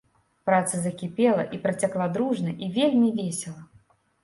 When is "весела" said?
3.23-3.63